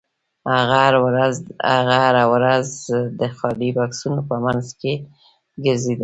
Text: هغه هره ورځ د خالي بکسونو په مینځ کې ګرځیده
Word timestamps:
هغه 1.73 1.95
هره 2.05 2.23
ورځ 2.33 2.67
د 3.19 3.21
خالي 3.37 3.69
بکسونو 3.77 4.19
په 4.29 4.35
مینځ 4.43 4.67
کې 4.79 4.93
ګرځیده 5.65 5.99